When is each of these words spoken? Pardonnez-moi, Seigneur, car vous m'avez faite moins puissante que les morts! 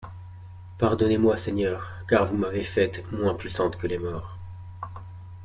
Pardonnez-moi, 0.79 1.37
Seigneur, 1.37 1.87
car 2.07 2.25
vous 2.25 2.35
m'avez 2.35 2.63
faite 2.63 3.03
moins 3.11 3.35
puissante 3.35 3.77
que 3.77 3.85
les 3.85 3.99
morts! 3.99 4.35